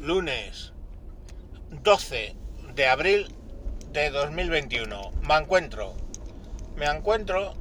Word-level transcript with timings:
lunes 0.00 0.72
12 1.70 2.34
de 2.74 2.86
abril 2.86 3.34
de 3.92 4.08
2021. 4.10 5.12
Me 5.22 5.36
encuentro. 5.36 5.94
Me 6.76 6.86
encuentro 6.86 7.54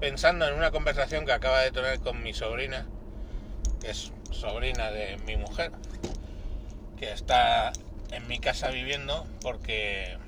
pensando 0.00 0.48
en 0.48 0.54
una 0.54 0.72
conversación 0.72 1.24
que 1.24 1.32
acaba 1.32 1.60
de 1.60 1.70
tener 1.70 2.00
con 2.00 2.20
mi 2.22 2.34
sobrina, 2.34 2.86
que 3.80 3.90
es 3.90 4.12
sobrina 4.32 4.90
de 4.90 5.18
mi 5.18 5.36
mujer, 5.36 5.70
que 6.98 7.12
está 7.12 7.72
en 8.10 8.26
mi 8.26 8.40
casa 8.40 8.70
viviendo 8.70 9.24
porque 9.40 10.18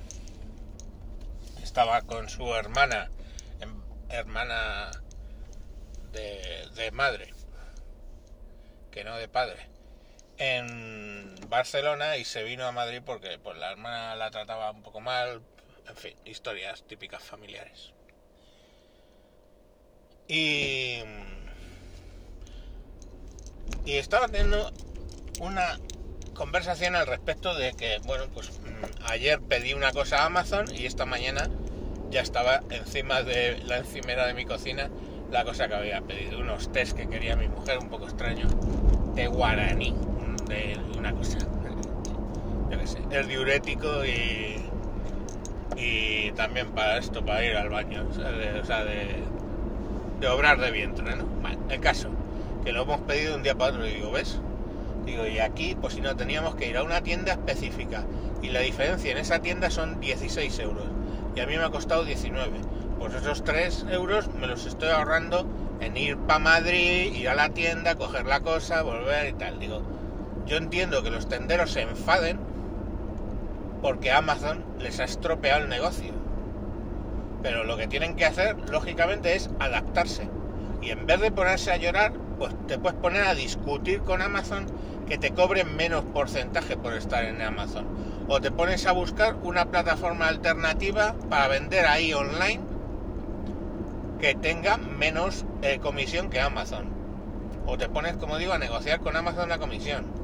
estaba 1.61 2.01
con 2.03 2.29
su 2.29 2.55
hermana, 2.55 3.11
em, 3.59 3.73
hermana 4.07 4.89
de, 6.13 6.65
de 6.75 6.91
madre, 6.91 7.33
que 8.89 9.03
no 9.03 9.17
de 9.17 9.27
padre 9.27 9.78
en 10.39 11.35
Barcelona 11.49 12.17
y 12.17 12.25
se 12.25 12.43
vino 12.43 12.65
a 12.65 12.71
Madrid 12.71 13.01
porque 13.05 13.37
pues 13.37 13.57
la 13.57 13.71
hermana 13.71 14.15
la 14.15 14.31
trataba 14.31 14.71
un 14.71 14.81
poco 14.81 15.01
mal, 15.01 15.41
en 15.87 15.95
fin, 15.95 16.15
historias 16.25 16.83
típicas 16.83 17.21
familiares. 17.21 17.93
Y 20.27 21.03
y 23.85 23.97
estaba 23.97 24.27
teniendo 24.27 24.71
una 25.39 25.79
conversación 26.33 26.95
al 26.95 27.07
respecto 27.07 27.55
de 27.55 27.73
que, 27.73 27.99
bueno, 28.05 28.25
pues 28.33 28.51
mm, 28.59 29.09
ayer 29.09 29.41
pedí 29.41 29.73
una 29.73 29.91
cosa 29.91 30.23
a 30.23 30.25
Amazon 30.25 30.65
y 30.73 30.85
esta 30.85 31.05
mañana 31.05 31.49
ya 32.09 32.21
estaba 32.21 32.61
encima 32.69 33.23
de 33.23 33.57
la 33.65 33.77
encimera 33.77 34.25
de 34.25 34.33
mi 34.33 34.45
cocina 34.45 34.89
la 35.31 35.43
cosa 35.43 35.67
que 35.67 35.75
había 35.75 36.01
pedido, 36.01 36.39
unos 36.39 36.71
test 36.71 36.95
que 36.95 37.07
quería 37.07 37.35
mi 37.35 37.47
mujer, 37.47 37.77
un 37.77 37.89
poco 37.89 38.05
extraño, 38.05 38.47
de 39.13 39.27
guaraní 39.27 39.95
de 40.49 40.77
una 40.97 41.13
cosa. 41.13 41.37
Yo 42.69 42.79
qué 42.79 42.87
sé, 42.87 42.99
el 43.11 43.27
diurético 43.27 44.05
y, 44.05 44.57
y 45.77 46.31
también 46.31 46.67
para 46.71 46.97
esto, 46.97 47.23
para 47.23 47.43
ir 47.45 47.55
al 47.55 47.69
baño, 47.69 48.05
o 48.09 48.13
sea, 48.13 48.31
de, 48.83 49.23
de, 50.19 50.27
obrar 50.27 50.59
de 50.59 50.71
vientre, 50.71 51.15
¿no? 51.15 51.25
el 51.69 51.79
caso, 51.79 52.09
que 52.65 52.71
lo 52.71 52.83
hemos 52.83 52.99
pedido 53.01 53.35
un 53.35 53.43
día 53.43 53.55
para 53.55 53.71
otro, 53.71 53.87
y 53.87 53.93
digo, 53.93 54.11
¿ves? 54.11 54.39
Digo, 55.05 55.25
y 55.25 55.39
aquí, 55.39 55.77
pues 55.79 55.93
si 55.93 56.01
no, 56.01 56.15
teníamos 56.15 56.55
que 56.55 56.67
ir 56.67 56.77
a 56.77 56.83
una 56.83 57.01
tienda 57.01 57.31
específica, 57.31 58.03
y 58.41 58.49
la 58.49 58.59
diferencia 58.59 59.11
en 59.11 59.17
esa 59.17 59.39
tienda 59.39 59.69
son 59.69 59.99
16 59.99 60.59
euros, 60.59 60.85
y 61.35 61.39
a 61.39 61.47
mí 61.47 61.57
me 61.57 61.63
ha 61.63 61.69
costado 61.69 62.03
19. 62.03 62.51
Pues 62.99 63.13
esos 63.13 63.43
3 63.45 63.85
euros 63.91 64.29
me 64.33 64.47
los 64.47 64.65
estoy 64.65 64.89
ahorrando 64.89 65.47
en 65.79 65.95
ir 65.95 66.17
para 66.17 66.39
Madrid, 66.39 67.13
ir 67.13 67.29
a 67.29 67.35
la 67.35 67.49
tienda, 67.49 67.95
coger 67.95 68.25
la 68.25 68.41
cosa, 68.41 68.81
volver 68.81 69.29
y 69.29 69.33
tal. 69.33 69.59
Digo, 69.59 69.81
yo 70.49 70.57
entiendo 70.57 71.03
que 71.03 71.11
los 71.11 71.29
tenderos 71.29 71.71
se 71.71 71.83
enfaden 71.83 72.39
porque 73.83 74.11
Amazon 74.11 74.65
les 74.79 74.99
ha 74.99 75.03
estropeado 75.03 75.61
el 75.61 75.69
negocio. 75.69 76.11
Pero 77.43 77.63
lo 77.63 77.77
que 77.77 77.87
tienen 77.87 78.15
que 78.15 78.25
hacer, 78.25 78.57
lógicamente, 78.69 79.35
es 79.35 79.49
adaptarse. 79.59 80.27
Y 80.81 80.89
en 80.89 81.05
vez 81.05 81.21
de 81.21 81.31
ponerse 81.31 81.71
a 81.71 81.77
llorar, 81.77 82.13
pues 82.39 82.53
te 82.67 82.79
puedes 82.79 82.99
poner 82.99 83.23
a 83.25 83.35
discutir 83.35 84.01
con 84.01 84.23
Amazon 84.23 84.65
que 85.07 85.19
te 85.19 85.31
cobren 85.31 85.75
menos 85.75 86.03
porcentaje 86.03 86.75
por 86.75 86.93
estar 86.93 87.23
en 87.23 87.41
Amazon. 87.41 87.85
O 88.27 88.41
te 88.41 88.49
pones 88.49 88.87
a 88.87 88.91
buscar 88.91 89.35
una 89.43 89.65
plataforma 89.65 90.27
alternativa 90.27 91.15
para 91.29 91.47
vender 91.47 91.85
ahí 91.85 92.11
online 92.13 92.61
que 94.19 94.33
tenga 94.33 94.77
menos 94.77 95.45
eh, 95.61 95.79
comisión 95.79 96.29
que 96.31 96.41
Amazon. 96.41 96.89
O 97.67 97.77
te 97.77 97.87
pones, 97.87 98.17
como 98.17 98.37
digo, 98.37 98.53
a 98.53 98.57
negociar 98.57 98.99
con 98.99 99.15
Amazon 99.15 99.47
la 99.47 99.59
comisión 99.59 100.18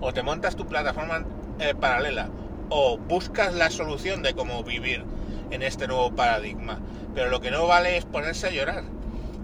o 0.00 0.12
te 0.12 0.22
montas 0.22 0.56
tu 0.56 0.66
plataforma 0.66 1.24
eh, 1.58 1.74
paralela 1.74 2.28
o 2.68 2.98
buscas 2.98 3.54
la 3.54 3.70
solución 3.70 4.22
de 4.22 4.34
cómo 4.34 4.62
vivir 4.62 5.04
en 5.50 5.62
este 5.62 5.86
nuevo 5.86 6.14
paradigma. 6.14 6.80
Pero 7.14 7.30
lo 7.30 7.40
que 7.40 7.50
no 7.50 7.66
vale 7.66 7.96
es 7.96 8.04
ponerse 8.04 8.48
a 8.48 8.50
llorar. 8.50 8.84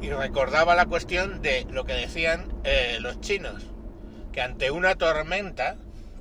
Y 0.00 0.10
recordaba 0.10 0.74
la 0.74 0.86
cuestión 0.86 1.42
de 1.42 1.66
lo 1.70 1.84
que 1.84 1.92
decían 1.92 2.52
eh, 2.64 2.98
los 3.00 3.20
chinos, 3.20 3.62
que 4.32 4.40
ante 4.40 4.70
una 4.70 4.96
tormenta 4.96 5.76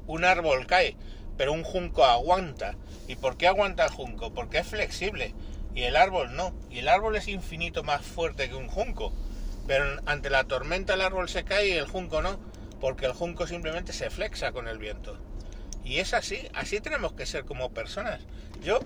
un 0.06 0.24
árbol 0.24 0.68
cae, 0.68 0.96
pero 1.38 1.54
un 1.54 1.64
junco 1.64 2.06
aguanta. 2.06 2.76
¿Y 3.08 3.16
por 3.16 3.38
qué 3.38 3.48
aguanta 3.48 3.86
el 3.86 3.92
junco? 3.92 4.34
Porque 4.34 4.60
es 4.60 4.68
flexible 4.68 5.34
y 5.74 5.84
el 5.84 5.96
árbol 5.96 6.36
no. 6.36 6.54
Y 6.70 6.80
el 6.80 6.88
árbol 6.88 7.16
es 7.16 7.28
infinito 7.28 7.84
más 7.84 8.02
fuerte 8.02 8.50
que 8.50 8.56
un 8.56 8.68
junco. 8.68 9.12
Pero 9.68 9.86
ante 10.06 10.30
la 10.30 10.44
tormenta 10.44 10.94
el 10.94 11.02
árbol 11.02 11.30
se 11.30 11.44
cae 11.44 11.70
y 11.70 11.74
el 11.74 11.88
junco 11.88 12.22
no 12.22 12.38
porque 12.82 13.06
el 13.06 13.14
junco 13.14 13.48
simplemente 13.48 13.94
se 13.94 14.10
flexa 14.10 14.52
con 14.52 14.68
el 14.68 14.80
viento. 14.80 15.18
Y 15.86 16.00
es 16.00 16.14
así, 16.14 16.50
así 16.54 16.82
tenemos 16.82 17.14
que 17.14 17.26
ser 17.26 17.46
como 17.46 17.72
personas. 17.72 18.20
Yo, 18.62 18.80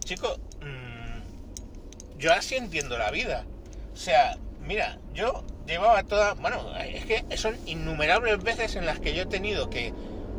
chico, 0.00 0.38
mmm, 0.60 2.18
yo 2.18 2.32
así 2.32 2.56
entiendo 2.56 2.98
la 2.98 3.10
vida. 3.10 3.44
O 3.92 3.96
sea, 3.96 4.36
mira, 4.60 4.98
yo 5.14 5.44
llevaba 5.66 6.02
toda, 6.02 6.34
bueno, 6.34 6.74
es 6.78 7.04
que 7.04 7.36
son 7.36 7.56
innumerables 7.66 8.42
veces 8.42 8.76
en 8.76 8.86
las 8.86 8.98
que 8.98 9.14
yo 9.14 9.22
he 9.22 9.26
tenido 9.26 9.70
que 9.70 9.92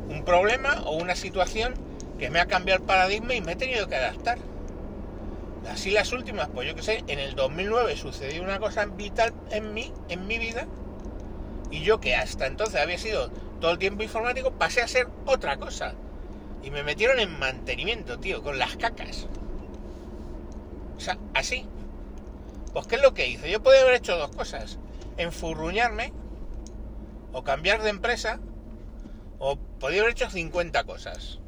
un 0.09 0.25
problema 0.25 0.81
o 0.85 0.95
una 0.95 1.15
situación 1.15 1.75
que 2.17 2.29
me 2.29 2.39
ha 2.39 2.47
cambiado 2.47 2.81
el 2.81 2.85
paradigma 2.85 3.35
y 3.35 3.41
me 3.41 3.53
he 3.53 3.55
tenido 3.55 3.87
que 3.87 3.95
adaptar. 3.95 4.39
Así 5.69 5.91
las 5.91 6.11
últimas, 6.11 6.49
pues 6.49 6.67
yo 6.67 6.75
que 6.75 6.81
sé, 6.81 7.03
en 7.07 7.19
el 7.19 7.35
2009 7.35 7.95
sucedió 7.95 8.41
una 8.41 8.59
cosa 8.59 8.85
vital 8.85 9.33
en 9.51 9.73
mí, 9.73 9.93
en 10.09 10.25
mi 10.25 10.39
vida, 10.39 10.67
y 11.71 11.81
yo 11.81 11.99
que 11.99 12.15
hasta 12.15 12.47
entonces 12.47 12.81
había 12.81 12.97
sido 12.97 13.29
todo 13.59 13.71
el 13.71 13.77
tiempo 13.77 14.03
informático, 14.03 14.51
pasé 14.51 14.81
a 14.81 14.87
ser 14.87 15.07
otra 15.25 15.57
cosa. 15.57 15.93
Y 16.63 16.71
me 16.71 16.83
metieron 16.83 17.19
en 17.19 17.37
mantenimiento, 17.39 18.19
tío, 18.19 18.41
con 18.41 18.57
las 18.57 18.75
cacas. 18.77 19.27
O 20.97 20.99
sea, 20.99 21.17
así. 21.33 21.65
Pues 22.73 22.87
¿qué 22.87 22.95
es 22.95 23.01
lo 23.01 23.13
que 23.13 23.27
hice? 23.27 23.49
Yo 23.49 23.63
podía 23.63 23.81
haber 23.81 23.95
hecho 23.95 24.17
dos 24.17 24.35
cosas. 24.35 24.77
Enfurruñarme, 25.17 26.13
o 27.31 27.43
cambiar 27.43 27.81
de 27.81 27.89
empresa, 27.89 28.39
o 29.37 29.57
podía 29.57 30.01
haber 30.01 30.13
hecho 30.13 30.29
50 30.29 30.83
cosas. 30.83 31.39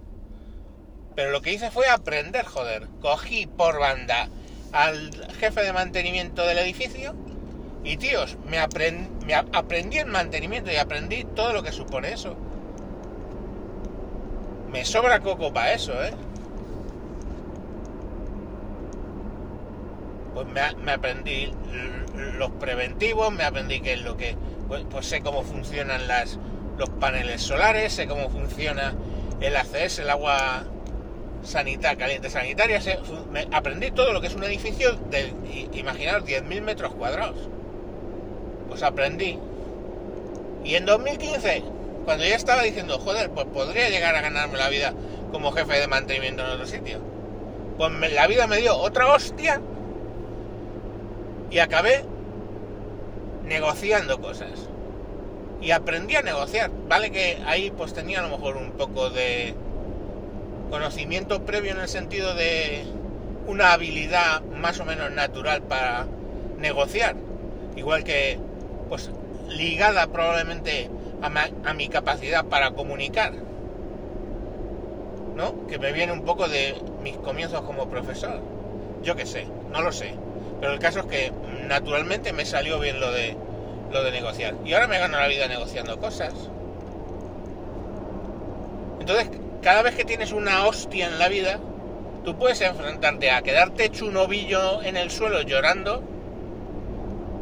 Pero 1.16 1.32
lo 1.32 1.42
que 1.42 1.54
hice 1.54 1.72
fue 1.72 1.88
aprender, 1.88 2.46
joder. 2.46 2.88
Cogí 3.02 3.48
por 3.48 3.80
banda 3.80 4.30
al 4.72 5.12
jefe 5.40 5.62
de 5.64 5.74
mantenimiento 5.74 6.46
del 6.46 6.60
edificio 6.60 7.14
y 7.84 7.98
tíos, 7.98 8.38
me, 8.46 8.60
aprendí 9.34 9.98
el 9.98 10.08
mantenimiento 10.08 10.72
y 10.72 10.78
aprendí 10.78 11.24
todo 11.24 11.54
lo 11.54 11.64
que 11.64 11.72
supone 11.72 12.14
eso. 12.14 12.36
Me 14.72 14.86
sobra 14.86 15.20
coco 15.20 15.52
para 15.52 15.74
eso, 15.74 15.94
¿eh? 16.04 16.12
Pues 20.34 20.48
me, 20.48 20.92
aprendí 20.92 21.52
los 22.38 22.52
preventivos, 22.52 23.32
me 23.34 23.44
aprendí 23.44 23.82
qué 23.82 23.94
es 23.94 24.02
lo 24.02 24.16
que... 24.18 24.36
Pues, 24.68 24.86
pues, 24.90 25.06
sé 25.06 25.22
cómo 25.22 25.44
funcionan 25.44 26.08
las, 26.08 26.40
los 26.78 26.90
paneles 26.90 27.42
solares, 27.42 27.92
sé 27.92 28.08
cómo 28.08 28.30
funciona 28.30 28.94
el 29.42 29.58
ACS, 29.58 30.00
el 30.00 30.10
agua 30.10 30.64
sanitaria, 31.44 31.98
caliente 31.98 32.30
sanitaria, 32.30 32.80
aprendí 33.52 33.92
todo 33.92 34.14
lo 34.14 34.22
que 34.22 34.28
es 34.28 34.36
un 34.36 34.44
edificio 34.46 34.94
de, 35.10 35.34
imaginaros, 35.74 36.24
10.000 36.24 36.62
metros 36.62 36.94
cuadrados 36.94 37.50
pues 38.72 38.84
aprendí. 38.84 39.38
Y 40.64 40.76
en 40.76 40.86
2015, 40.86 41.62
cuando 42.06 42.24
ya 42.24 42.36
estaba 42.36 42.62
diciendo, 42.62 43.00
joder, 43.00 43.30
pues 43.32 43.46
podría 43.48 43.90
llegar 43.90 44.16
a 44.16 44.22
ganarme 44.22 44.58
la 44.58 44.70
vida 44.70 44.94
como 45.30 45.52
jefe 45.52 45.78
de 45.78 45.88
mantenimiento 45.90 46.42
en 46.42 46.52
otro 46.52 46.66
sitio, 46.66 47.00
pues 47.78 47.92
la 48.14 48.28
vida 48.28 48.48
me 48.48 48.56
dio 48.56 48.78
otra 48.78 49.12
hostia 49.12 49.60
y 51.50 51.60
acabé 51.60 52.06
negociando 53.44 54.22
cosas. 54.22 54.70
Y 55.62 55.72
aprendí 55.72 56.16
a 56.16 56.22
negociar. 56.22 56.72
Vale 56.88 57.12
que 57.12 57.40
ahí 57.46 57.72
pues 57.72 57.94
tenía 57.94 58.20
a 58.20 58.24
lo 58.24 58.30
mejor 58.30 58.56
un 58.56 58.72
poco 58.72 59.10
de 59.10 59.54
conocimiento 60.70 61.44
previo 61.44 61.72
en 61.72 61.82
el 61.82 61.90
sentido 61.90 62.36
de 62.36 62.86
una 63.48 63.74
habilidad 63.74 64.42
más 64.44 64.80
o 64.80 64.86
menos 64.86 65.12
natural 65.12 65.62
para 65.62 66.08
negociar. 66.58 67.18
Igual 67.76 68.06
que 68.06 68.40
pues 68.92 69.10
ligada 69.48 70.08
probablemente 70.08 70.90
a, 71.22 71.74
mi 71.74 71.88
capacidad 71.88 72.44
para 72.44 72.72
comunicar, 72.72 73.32
¿no? 75.34 75.66
Que 75.68 75.80
me 75.80 75.94
viene 75.94 76.12
un 76.12 76.26
poco 76.26 76.50
de 76.50 76.76
mis 77.02 77.16
comienzos 77.16 77.62
como 77.62 77.90
profesor. 77.90 78.42
Yo 79.02 79.16
qué 79.16 79.26
sé, 79.26 79.48
no 79.72 79.82
lo 79.82 79.94
sé. 79.94 80.14
Pero 80.60 80.74
el 80.74 80.80
caso 80.80 81.00
es 81.00 81.06
que 81.06 81.32
naturalmente 81.70 82.34
me 82.34 82.44
salió 82.44 82.82
bien 82.82 83.00
lo 83.00 83.14
de 83.14 83.38
lo 83.94 84.04
de 84.04 84.12
negociar. 84.12 84.56
Y 84.66 84.74
ahora 84.74 84.88
me 84.88 85.00
gano 85.00 85.18
la 85.18 85.28
vida 85.30 85.48
negociando 85.48 85.98
cosas. 85.98 86.34
Entonces, 89.00 89.30
cada 89.62 89.84
vez 89.84 89.96
que 89.96 90.04
tienes 90.04 90.34
una 90.34 90.66
hostia 90.66 91.08
en 91.08 91.18
la 91.18 91.30
vida, 91.30 91.62
tú 92.26 92.38
puedes 92.38 92.60
enfrentarte 92.60 93.32
a 93.32 93.42
quedarte 93.42 93.86
hecho 93.86 94.06
un 94.06 94.18
ovillo 94.18 94.82
en 94.84 94.98
el 94.98 95.12
suelo 95.12 95.44
llorando 95.44 96.04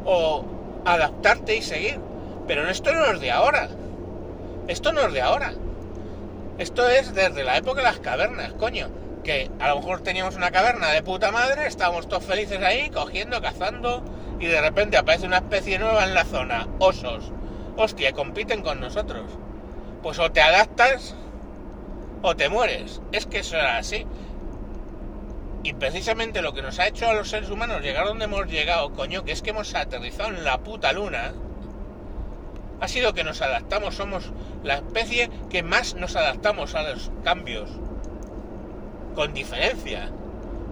o 0.06 0.59
adaptarte 0.94 1.56
y 1.56 1.62
seguir. 1.62 2.00
Pero 2.48 2.68
esto 2.70 2.92
no 2.94 3.06
es 3.06 3.22
de 3.22 3.32
ahora. 3.32 3.70
Esto 4.68 4.92
no 4.92 5.02
es 5.02 5.14
de 5.14 5.22
ahora. 5.22 5.54
Esto 6.58 6.90
es 6.90 7.14
desde 7.14 7.44
la 7.44 7.58
época 7.58 7.82
de 7.82 7.88
las 7.88 8.00
cavernas, 8.00 8.54
coño. 8.54 8.90
Que 9.24 9.50
a 9.60 9.70
lo 9.70 9.78
mejor 9.78 10.02
teníamos 10.02 10.36
una 10.36 10.52
caverna 10.52 10.90
de 10.90 11.04
puta 11.04 11.32
madre, 11.32 11.68
estábamos 11.68 12.08
todos 12.08 12.24
felices 12.24 12.62
ahí, 12.64 12.90
cogiendo, 12.90 13.42
cazando, 13.42 14.04
y 14.40 14.48
de 14.48 14.62
repente 14.62 14.98
aparece 14.98 15.26
una 15.26 15.38
especie 15.38 15.80
nueva 15.80 16.04
en 16.04 16.14
la 16.14 16.26
zona, 16.26 16.68
osos. 16.80 17.32
Hostia, 17.78 18.14
compiten 18.14 18.62
con 18.62 18.80
nosotros. 18.80 19.26
Pues 20.02 20.20
o 20.20 20.32
te 20.32 20.42
adaptas 20.42 21.16
o 22.22 22.36
te 22.36 22.50
mueres. 22.50 23.02
Es 23.12 23.26
que 23.26 23.40
eso 23.40 23.58
era 23.58 23.78
así. 23.78 24.06
Y 25.64 25.74
precisamente 25.74 26.42
lo 26.42 26.54
que 26.54 26.62
nos 26.62 26.80
ha 26.80 26.88
hecho 26.88 27.10
a 27.10 27.14
los 27.14 27.30
seres 27.30 27.50
humanos 27.50 27.82
llegar 27.82 28.06
donde 28.06 28.26
hemos 28.26 28.48
llegado, 28.48 28.92
coño, 28.94 29.26
que 29.26 29.34
es 29.34 29.42
que 29.42 29.50
hemos 29.50 29.76
aterrizado 29.76 30.30
en 30.30 30.44
la 30.44 30.60
puta 30.60 30.94
luna, 30.94 31.34
ha 32.80 32.88
sido 32.88 33.14
que 33.14 33.26
nos 33.26 33.42
adaptamos, 33.42 33.96
somos 33.96 34.32
la 34.64 34.76
especie 34.76 35.30
que 35.50 35.64
más 35.64 35.96
nos 35.96 36.16
adaptamos 36.16 36.76
a 36.76 36.84
los 36.84 37.12
cambios. 37.24 37.70
Con 39.16 39.34
diferencia. 39.34 40.10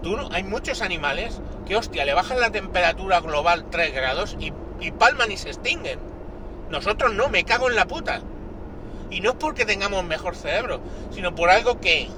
Tú, 0.03 0.17
hay 0.31 0.43
muchos 0.43 0.81
animales 0.81 1.41
que, 1.65 1.75
hostia, 1.75 2.05
le 2.05 2.13
bajan 2.13 2.39
la 2.39 2.51
temperatura 2.51 3.19
global 3.19 3.65
3 3.69 3.93
grados 3.93 4.37
y, 4.39 4.53
y 4.79 4.91
palman 4.91 5.31
y 5.31 5.37
se 5.37 5.49
extinguen. 5.49 5.99
Nosotros 6.69 7.13
no, 7.13 7.27
me 7.27 7.43
cago 7.43 7.69
en 7.69 7.75
la 7.75 7.87
puta. 7.87 8.21
Y 9.09 9.19
no 9.21 9.31
es 9.31 9.35
porque 9.37 9.65
tengamos 9.65 10.03
mejor 10.05 10.35
cerebro, 10.35 10.79
sino 11.11 11.33
por 11.35 11.49
algo 11.49 11.79
que, 11.79 12.09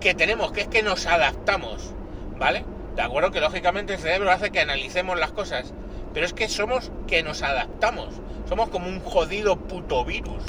que 0.00 0.14
tenemos, 0.14 0.52
que 0.52 0.62
es 0.62 0.68
que 0.68 0.82
nos 0.82 1.06
adaptamos, 1.06 1.92
¿vale? 2.38 2.64
De 2.96 3.02
acuerdo 3.02 3.30
que 3.30 3.40
lógicamente 3.40 3.94
el 3.94 4.00
cerebro 4.00 4.30
hace 4.30 4.50
que 4.50 4.60
analicemos 4.60 5.18
las 5.18 5.32
cosas, 5.32 5.72
pero 6.12 6.26
es 6.26 6.32
que 6.32 6.48
somos 6.48 6.90
que 7.06 7.22
nos 7.22 7.42
adaptamos, 7.42 8.20
somos 8.48 8.68
como 8.70 8.88
un 8.88 9.00
jodido 9.00 9.56
puto 9.56 10.04
virus, 10.04 10.42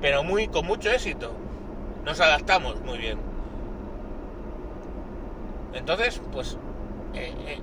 pero 0.00 0.22
muy 0.22 0.48
con 0.48 0.66
mucho 0.66 0.90
éxito, 0.90 1.32
nos 2.04 2.20
adaptamos 2.20 2.80
muy 2.82 2.98
bien. 2.98 3.18
Entonces, 5.72 6.20
pues, 6.32 6.58
eh, 7.14 7.32
eh, 7.46 7.60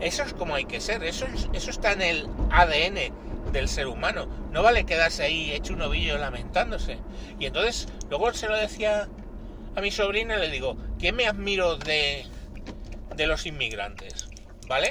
eso 0.00 0.22
es 0.22 0.32
como 0.32 0.54
hay 0.54 0.64
que 0.64 0.80
ser, 0.80 1.02
eso, 1.02 1.26
eso 1.52 1.70
está 1.70 1.92
en 1.92 2.02
el 2.02 2.28
ADN 2.50 3.12
del 3.52 3.68
ser 3.68 3.88
humano. 3.88 4.28
No 4.52 4.62
vale 4.62 4.84
quedarse 4.84 5.24
ahí 5.24 5.52
hecho 5.52 5.74
un 5.74 5.82
ovillo 5.82 6.18
lamentándose. 6.18 6.98
Y 7.38 7.46
entonces, 7.46 7.88
luego 8.08 8.32
se 8.32 8.48
lo 8.48 8.56
decía 8.56 9.08
a 9.78 9.80
mi 9.80 9.92
sobrina, 9.92 10.36
le 10.38 10.50
digo, 10.50 10.76
¿qué 10.98 11.12
me 11.12 11.28
admiro 11.28 11.76
de, 11.76 12.26
de 13.14 13.26
los 13.28 13.46
inmigrantes? 13.46 14.28
¿Vale? 14.66 14.90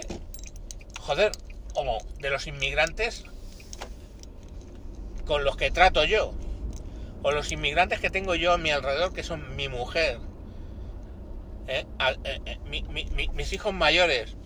Joder, 1.02 1.34
como 1.74 1.98
de 2.20 2.30
los 2.30 2.48
inmigrantes 2.48 3.26
con 5.26 5.44
los 5.44 5.58
que 5.58 5.72
trato 5.72 6.06
yo. 6.06 6.34
O 7.22 7.32
los 7.32 7.52
inmigrantes 7.52 8.00
que 8.00 8.10
tengo 8.10 8.34
yo 8.36 8.54
a 8.54 8.58
mi 8.58 8.72
alrededor, 8.72 9.14
que 9.14 9.24
son 9.24 9.58
mi 9.58 9.68
mujer. 9.68 10.20
¿eh? 11.68 11.86
Eh, 12.24 12.42
eh, 12.46 12.58
mis 13.34 13.52
hijos 13.52 13.74
mayores 13.74 14.38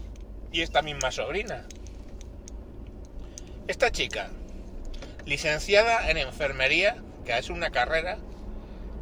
y 0.52 0.62
esta 0.62 0.82
misma 0.82 1.12
sobrina. 1.12 1.68
Esta 3.68 3.92
chica, 3.92 4.32
licenciada 5.24 6.10
en 6.10 6.18
enfermería, 6.18 6.98
que 7.26 7.38
es 7.38 7.52
una 7.52 7.70
carrera 7.70 8.18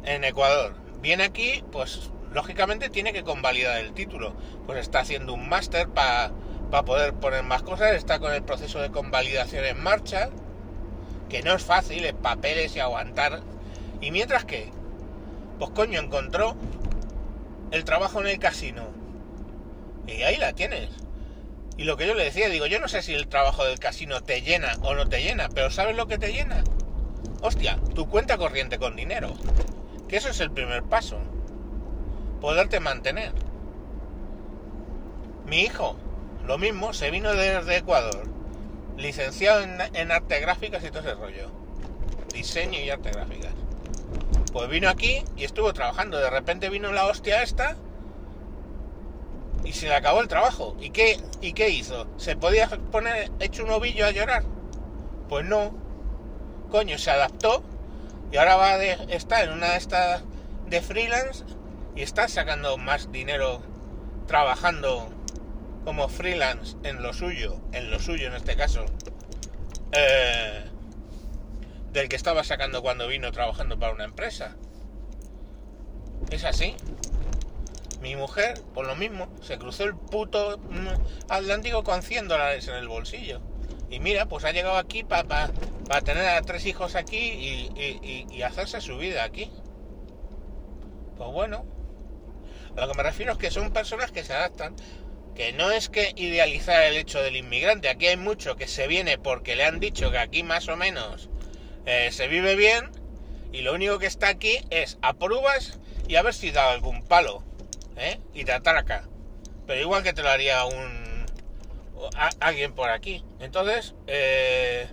en 0.04 0.24
Ecuador, 0.24 0.79
viene 1.00 1.24
aquí, 1.24 1.64
pues 1.72 2.10
lógicamente 2.32 2.90
tiene 2.90 3.12
que 3.12 3.24
convalidar 3.24 3.78
el 3.78 3.92
título. 3.92 4.34
Pues 4.66 4.78
está 4.78 5.00
haciendo 5.00 5.34
un 5.34 5.48
máster 5.48 5.88
para 5.88 6.32
poder 6.84 7.14
poner 7.14 7.42
más 7.42 7.62
cosas, 7.62 7.94
está 7.94 8.18
con 8.18 8.32
el 8.32 8.42
proceso 8.42 8.80
de 8.80 8.90
convalidación 8.90 9.64
en 9.64 9.82
marcha, 9.82 10.30
que 11.28 11.42
no 11.42 11.54
es 11.54 11.62
fácil, 11.62 12.04
es 12.04 12.14
papeles 12.14 12.74
y 12.76 12.80
aguantar. 12.80 13.40
Y 14.00 14.10
mientras 14.10 14.44
que, 14.44 14.70
pues 15.58 15.70
coño, 15.72 16.00
encontró 16.00 16.56
el 17.70 17.84
trabajo 17.84 18.20
en 18.20 18.28
el 18.28 18.38
casino. 18.38 18.88
Y 20.06 20.22
ahí 20.22 20.36
la 20.36 20.52
tienes. 20.52 20.88
Y 21.76 21.84
lo 21.84 21.96
que 21.96 22.06
yo 22.06 22.14
le 22.14 22.24
decía, 22.24 22.48
digo, 22.48 22.66
yo 22.66 22.78
no 22.78 22.88
sé 22.88 23.00
si 23.00 23.14
el 23.14 23.28
trabajo 23.28 23.64
del 23.64 23.78
casino 23.78 24.22
te 24.22 24.42
llena 24.42 24.76
o 24.82 24.94
no 24.94 25.08
te 25.08 25.22
llena, 25.22 25.48
pero 25.48 25.70
¿sabes 25.70 25.96
lo 25.96 26.06
que 26.06 26.18
te 26.18 26.32
llena? 26.32 26.62
Hostia, 27.40 27.78
tu 27.94 28.08
cuenta 28.08 28.36
corriente 28.36 28.78
con 28.78 28.96
dinero. 28.96 29.34
Que 30.10 30.16
eso 30.16 30.30
es 30.30 30.40
el 30.40 30.50
primer 30.50 30.82
paso. 30.82 31.18
Poderte 32.40 32.80
mantener. 32.80 33.32
Mi 35.46 35.60
hijo, 35.60 35.94
lo 36.44 36.58
mismo, 36.58 36.92
se 36.92 37.12
vino 37.12 37.32
desde 37.32 37.76
Ecuador. 37.76 38.24
Licenciado 38.96 39.60
en, 39.60 39.78
en 39.94 40.10
arte 40.10 40.40
gráficas 40.40 40.82
y 40.82 40.88
todo 40.88 41.02
ese 41.02 41.14
rollo. 41.14 41.52
Diseño 42.34 42.80
y 42.80 42.90
arte 42.90 43.12
gráficas. 43.12 43.52
Pues 44.52 44.68
vino 44.68 44.88
aquí 44.88 45.22
y 45.36 45.44
estuvo 45.44 45.72
trabajando. 45.72 46.18
De 46.18 46.28
repente 46.28 46.70
vino 46.70 46.90
la 46.90 47.06
hostia 47.06 47.44
esta 47.44 47.76
y 49.62 49.72
se 49.74 49.86
le 49.86 49.94
acabó 49.94 50.22
el 50.22 50.26
trabajo. 50.26 50.76
¿Y 50.80 50.90
qué, 50.90 51.20
¿Y 51.40 51.52
qué 51.52 51.70
hizo? 51.70 52.08
¿Se 52.16 52.34
podía 52.34 52.66
poner 52.66 53.30
hecho 53.38 53.62
un 53.62 53.70
ovillo 53.70 54.06
a 54.06 54.10
llorar? 54.10 54.42
Pues 55.28 55.44
no. 55.44 55.70
Coño, 56.68 56.98
se 56.98 57.12
adaptó 57.12 57.62
y 58.32 58.36
ahora 58.36 58.56
va 58.56 58.74
a 58.74 58.82
estar 58.82 59.44
en 59.44 59.52
una 59.52 59.70
de 59.70 59.76
estas 59.76 60.22
de 60.68 60.80
freelance 60.80 61.44
y 61.96 62.02
está 62.02 62.28
sacando 62.28 62.76
más 62.78 63.10
dinero 63.10 63.62
trabajando 64.26 65.08
como 65.84 66.08
freelance 66.08 66.76
en 66.84 67.02
lo 67.02 67.12
suyo, 67.12 67.60
en 67.72 67.90
lo 67.90 67.98
suyo 67.98 68.28
en 68.28 68.34
este 68.34 68.56
caso, 68.56 68.84
eh, 69.92 70.64
del 71.92 72.08
que 72.08 72.16
estaba 72.16 72.44
sacando 72.44 72.82
cuando 72.82 73.08
vino 73.08 73.32
trabajando 73.32 73.78
para 73.78 73.92
una 73.92 74.04
empresa. 74.04 74.56
Es 76.30 76.44
así. 76.44 76.76
Mi 78.00 78.14
mujer, 78.16 78.62
por 78.72 78.86
lo 78.86 78.94
mismo, 78.94 79.28
se 79.42 79.58
cruzó 79.58 79.84
el 79.84 79.94
puto 79.94 80.60
Atlántico 81.28 81.82
con 81.82 82.02
100 82.02 82.28
dólares 82.28 82.68
en 82.68 82.76
el 82.76 82.88
bolsillo. 82.88 83.40
Y 83.90 83.98
mira, 83.98 84.26
pues 84.26 84.44
ha 84.44 84.52
llegado 84.52 84.76
aquí 84.76 85.02
para 85.02 85.50
tener 86.00 86.28
a 86.28 86.42
tres 86.42 86.66
hijos 86.66 86.94
aquí 86.94 87.16
y, 87.18 88.42
hacerse 88.42 88.80
su 88.80 88.96
vida 88.96 89.24
aquí. 89.24 89.50
Pues 91.16 91.30
bueno, 91.30 91.66
a 92.76 92.80
lo 92.80 92.88
que 92.90 92.96
me 92.96 93.02
refiero 93.02 93.32
es 93.32 93.38
que 93.38 93.50
son 93.50 93.72
personas 93.72 94.10
que 94.12 94.24
se 94.24 94.32
adaptan, 94.32 94.74
que 95.34 95.52
no 95.52 95.70
es 95.70 95.88
que 95.88 96.12
idealizar 96.16 96.82
el 96.84 96.96
hecho 96.96 97.22
del 97.22 97.36
inmigrante, 97.36 97.88
aquí 97.88 98.06
hay 98.06 98.16
mucho 98.16 98.56
que 98.56 98.66
se 98.66 98.86
viene 98.86 99.18
porque 99.18 99.56
le 99.56 99.64
han 99.64 99.80
dicho 99.80 100.10
que 100.10 100.18
aquí 100.18 100.42
más 100.42 100.68
o 100.68 100.76
menos 100.76 101.28
eh, 101.86 102.10
se 102.12 102.28
vive 102.28 102.56
bien 102.56 102.90
y 103.52 103.62
lo 103.62 103.74
único 103.74 103.98
que 103.98 104.06
está 104.06 104.28
aquí 104.28 104.58
es 104.70 104.98
a 105.02 105.14
pruebas 105.14 105.78
y 106.08 106.16
a 106.16 106.22
ver 106.22 106.34
si 106.34 106.50
da 106.50 106.70
algún 106.70 107.02
palo. 107.02 107.44
¿eh? 108.00 108.18
y 108.34 108.44
te 108.44 108.52
atraca. 108.52 109.04
Pero 109.66 109.80
igual 109.80 110.02
que 110.02 110.12
te 110.12 110.22
lo 110.22 110.30
haría 110.30 110.64
un 110.64 111.10
alguien 112.40 112.72
por 112.72 112.90
aquí. 112.90 113.22
Entonces, 113.40 113.94
eh, 114.06 114.88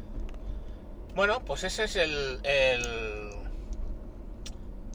bueno, 1.18 1.44
pues 1.44 1.64
ese 1.64 1.86
es 1.86 1.96
el, 1.96 2.40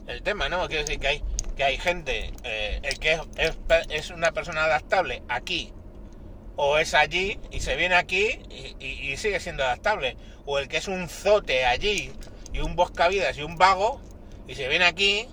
el, 0.07 0.23
tema, 0.23 0.47
¿no? 0.47 0.65
Quiero 0.69 0.85
decir 0.85 0.97
que 0.97 1.07
hay, 1.09 1.23
que 1.57 1.65
hay 1.65 1.77
gente, 1.77 2.31
eh, 2.45 2.79
el 2.81 2.97
que 2.97 3.19
es, 3.35 3.57
es, 3.89 4.09
una 4.09 4.31
persona 4.31 4.63
adaptable 4.63 5.21
aquí 5.27 5.73
o 6.55 6.77
es 6.77 6.93
allí 6.93 7.37
y 7.51 7.59
se 7.59 7.75
viene 7.75 7.95
aquí 7.95 8.39
y, 8.79 9.17
sigue 9.17 9.41
siendo 9.41 9.63
adaptable. 9.63 10.15
O 10.45 10.59
el 10.59 10.69
que 10.69 10.77
es 10.77 10.87
un 10.87 11.09
zote 11.09 11.65
allí 11.65 12.13
y 12.53 12.59
un 12.59 12.77
boscavidas 12.77 13.37
y 13.37 13.43
un 13.43 13.57
vago 13.57 13.99
y 14.47 14.55
se 14.55 14.69
viene 14.69 14.85
aquí 14.85 15.27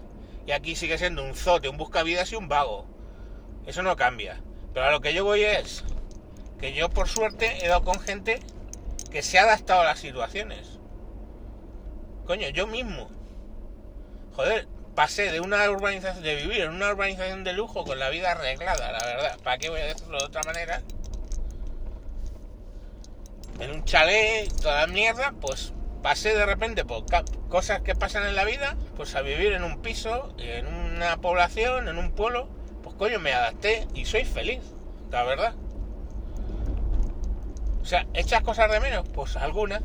y 0.45 0.51
aquí 0.51 0.75
sigue 0.75 0.99
siendo 0.99 1.23
un 1.23 1.37
zote, 1.37 1.69
un 1.69 1.77
buscavidas 1.77 2.33
y 2.33 2.35
un 2.35 2.49
vago. 2.49 2.85
Eso 3.65 3.85
no 3.85 3.95
cambia. 3.95 4.41
Pero 4.75 4.87
a 4.87 4.91
lo 4.91 5.01
que 5.01 5.15
yo 5.15 5.25
voy 5.25 5.45
es 5.45 5.85
que 6.59 6.73
yo 6.73 6.91
por 6.91 7.09
suerte 7.09 7.65
he 7.65 7.69
dado 7.69 7.85
con 7.85 8.01
gente 8.01 8.41
que 9.13 9.23
se 9.23 9.39
ha 9.39 9.43
adaptado 9.45 9.83
a 9.83 9.85
las 9.85 10.01
situaciones. 10.01 10.80
Coño, 12.31 12.49
yo 12.51 12.69
mismo. 12.69 13.11
Joder, 14.37 14.69
pasé 14.95 15.33
de 15.33 15.41
una 15.41 15.69
urbanización, 15.69 16.23
de 16.23 16.37
vivir 16.37 16.61
en 16.61 16.71
una 16.71 16.91
urbanización 16.91 17.43
de 17.43 17.53
lujo 17.55 17.83
con 17.83 17.99
la 17.99 18.09
vida 18.09 18.31
arreglada, 18.31 18.93
la 18.93 19.05
verdad. 19.05 19.39
¿Para 19.43 19.59
qué 19.59 19.69
voy 19.69 19.81
a 19.81 19.87
decirlo 19.87 20.17
de 20.17 20.27
otra 20.27 20.41
manera? 20.45 20.81
En 23.59 23.73
un 23.73 23.85
chalet, 23.85 24.49
toda 24.63 24.87
mierda, 24.87 25.35
pues 25.41 25.73
pasé 26.05 26.33
de 26.33 26.47
repente 26.47 26.85
por 26.85 27.05
cosas 27.49 27.81
que 27.81 27.97
pasan 27.97 28.25
en 28.25 28.37
la 28.37 28.45
vida, 28.45 28.77
pues 28.97 29.17
a 29.17 29.23
vivir 29.23 29.51
en 29.51 29.65
un 29.65 29.83
piso, 29.83 30.33
en 30.39 30.69
una 30.69 31.17
población, 31.17 31.89
en 31.89 31.99
un 31.99 32.13
pueblo, 32.13 32.47
pues 32.85 32.95
coño, 32.95 33.19
me 33.19 33.33
adapté 33.33 33.89
y 33.93 34.05
soy 34.05 34.25
feliz, 34.25 34.61
la 35.11 35.25
verdad. 35.25 35.55
O 37.83 37.85
sea, 37.85 38.07
¿echas 38.15 38.43
cosas 38.43 38.71
de 38.71 38.79
menos? 38.79 39.09
Pues 39.09 39.37
algunas, 39.37 39.83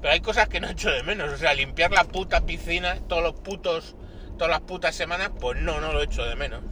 pero 0.00 0.12
hay 0.12 0.20
cosas 0.20 0.48
que 0.48 0.60
no 0.60 0.68
echo 0.68 0.90
de 0.90 1.02
menos. 1.02 1.32
O 1.32 1.36
sea, 1.36 1.54
limpiar 1.54 1.90
la 1.90 2.04
puta 2.04 2.42
piscina 2.42 2.98
todos 3.08 3.22
los 3.22 3.34
putos, 3.34 3.96
todas 4.36 4.50
las 4.50 4.60
putas 4.60 4.94
semanas, 4.94 5.30
pues 5.40 5.60
no, 5.60 5.80
no 5.80 5.92
lo 5.92 6.02
echo 6.02 6.24
de 6.24 6.36
menos. 6.36 6.62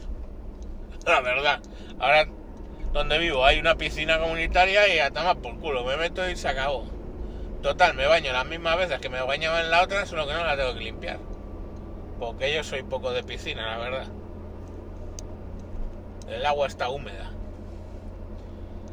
La 1.06 1.20
verdad. 1.20 1.60
Ahora, 1.98 2.26
donde 2.92 3.18
vivo 3.18 3.44
hay 3.44 3.58
una 3.58 3.76
piscina 3.76 4.18
comunitaria 4.18 4.94
y 4.94 4.98
a 4.98 5.10
tomar 5.10 5.38
por 5.38 5.58
culo, 5.58 5.84
me 5.84 5.96
meto 5.96 6.28
y 6.28 6.36
se 6.36 6.48
acabó 6.48 6.86
Total, 7.62 7.94
me 7.94 8.06
baño 8.06 8.32
las 8.32 8.46
mismas 8.46 8.76
veces 8.76 9.00
que 9.00 9.08
me 9.08 9.20
bañaba 9.20 9.60
en 9.60 9.70
la 9.70 9.82
otra, 9.82 10.06
solo 10.06 10.26
que 10.26 10.32
no 10.32 10.44
la 10.44 10.56
tengo 10.56 10.74
que 10.74 10.84
limpiar. 10.84 11.18
Porque 12.18 12.54
yo 12.54 12.62
soy 12.62 12.82
poco 12.82 13.10
de 13.10 13.24
piscina, 13.24 13.70
la 13.70 13.78
verdad. 13.78 14.06
El 16.28 16.46
agua 16.46 16.66
está 16.66 16.88
húmeda. 16.88 17.32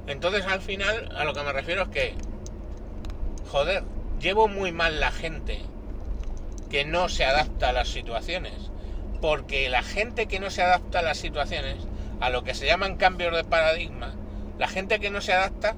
Entonces 0.08 0.46
al 0.46 0.62
final 0.62 1.10
a 1.16 1.24
lo 1.24 1.34
que 1.34 1.44
me 1.44 1.54
refiero 1.54 1.84
es 1.84 1.90
que, 1.90 2.16
joder, 3.52 3.84
llevo 4.24 4.48
muy 4.48 4.72
mal 4.72 5.00
la 5.02 5.12
gente 5.12 5.60
que 6.70 6.86
no 6.86 7.10
se 7.10 7.26
adapta 7.26 7.70
a 7.70 7.74
las 7.74 7.90
situaciones. 7.90 8.72
Porque 9.22 9.70
la 9.70 9.84
gente 9.84 10.26
que 10.26 10.40
no 10.40 10.50
se 10.50 10.64
adapta 10.64 11.00
a 11.00 11.04
las 11.04 11.18
situaciones, 11.18 11.78
a 12.20 12.30
lo 12.30 12.44
que 12.44 12.56
se 12.56 12.66
llaman 12.66 12.98
cambios 12.98 13.36
de 13.36 13.44
paradigma, 13.44 14.16
la 14.58 14.68
gente 14.68 15.00
que 15.00 15.12
no 15.12 15.22
se 15.22 15.34
adapta 15.34 15.76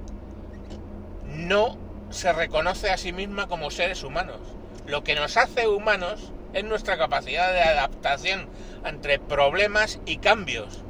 no 1.25 1.77
se 2.11 2.31
reconoce 2.31 2.91
a 2.91 2.97
sí 2.97 3.11
misma 3.11 3.47
como 3.47 3.71
seres 3.71 4.03
humanos. 4.03 4.39
Lo 4.85 5.03
que 5.03 5.15
nos 5.15 5.37
hace 5.37 5.67
humanos 5.67 6.31
es 6.53 6.63
nuestra 6.63 6.97
capacidad 6.97 7.51
de 7.51 7.61
adaptación 7.61 8.47
entre 8.85 9.19
problemas 9.19 9.99
y 10.05 10.17
cambios. 10.17 10.83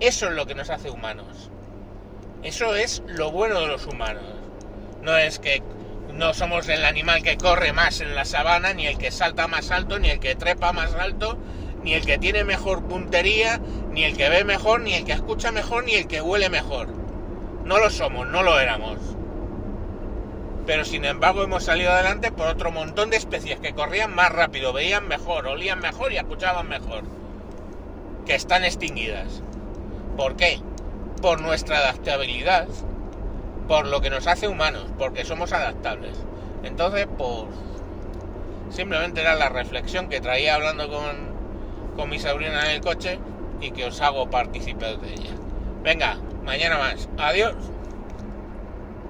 Eso 0.00 0.26
es 0.28 0.34
lo 0.34 0.46
que 0.46 0.54
nos 0.54 0.70
hace 0.70 0.90
humanos. 0.90 1.50
Eso 2.42 2.74
es 2.74 3.02
lo 3.06 3.30
bueno 3.30 3.60
de 3.60 3.68
los 3.68 3.86
humanos. 3.86 4.24
No 5.02 5.16
es 5.16 5.38
que 5.38 5.62
no 6.16 6.34
somos 6.34 6.68
el 6.68 6.84
animal 6.84 7.22
que 7.22 7.36
corre 7.36 7.72
más 7.72 8.00
en 8.00 8.14
la 8.14 8.24
sabana, 8.24 8.72
ni 8.74 8.86
el 8.86 8.98
que 8.98 9.10
salta 9.10 9.48
más 9.48 9.70
alto, 9.70 9.98
ni 9.98 10.10
el 10.10 10.20
que 10.20 10.34
trepa 10.34 10.72
más 10.72 10.94
alto, 10.94 11.38
ni 11.82 11.94
el 11.94 12.06
que 12.06 12.18
tiene 12.18 12.44
mejor 12.44 12.84
puntería, 12.84 13.60
ni 13.90 14.04
el 14.04 14.16
que 14.16 14.28
ve 14.28 14.44
mejor, 14.44 14.80
ni 14.80 14.94
el 14.94 15.04
que 15.04 15.12
escucha 15.12 15.52
mejor, 15.52 15.84
ni 15.84 15.94
el 15.94 16.06
que 16.06 16.20
huele 16.20 16.48
mejor. 16.50 16.88
No 17.64 17.78
lo 17.78 17.90
somos, 17.90 18.26
no 18.28 18.42
lo 18.42 18.58
éramos. 18.58 18.98
Pero 20.66 20.84
sin 20.84 21.04
embargo 21.04 21.42
hemos 21.42 21.64
salido 21.64 21.92
adelante 21.92 22.32
por 22.32 22.46
otro 22.48 22.70
montón 22.70 23.10
de 23.10 23.16
especies 23.16 23.60
que 23.60 23.74
corrían 23.74 24.14
más 24.14 24.30
rápido, 24.32 24.72
veían 24.72 25.08
mejor, 25.08 25.46
olían 25.46 25.80
mejor 25.80 26.12
y 26.12 26.16
escuchaban 26.16 26.68
mejor. 26.68 27.02
Que 28.24 28.34
están 28.34 28.64
extinguidas. 28.64 29.42
¿Por 30.16 30.36
qué? 30.36 30.60
por 31.24 31.40
nuestra 31.40 31.78
adaptabilidad, 31.78 32.68
por 33.66 33.86
lo 33.86 34.00
que 34.00 34.10
nos 34.10 34.26
hace 34.26 34.48
humanos, 34.48 34.86
porque 34.98 35.24
somos 35.24 35.52
adaptables. 35.52 36.16
Entonces, 36.62 37.06
pues, 37.16 37.48
simplemente 38.70 39.20
era 39.20 39.34
la 39.34 39.48
reflexión 39.48 40.08
que 40.08 40.20
traía 40.20 40.54
hablando 40.54 40.88
con, 40.88 41.94
con 41.96 42.08
mi 42.08 42.18
sobrina 42.18 42.64
en 42.64 42.76
el 42.76 42.80
coche 42.80 43.18
y 43.60 43.70
que 43.70 43.86
os 43.86 44.00
hago 44.00 44.30
participar 44.30 44.98
de 44.98 45.12
ella. 45.12 45.30
Venga, 45.82 46.16
mañana 46.44 46.78
más. 46.78 47.08
Adiós. 47.18 47.73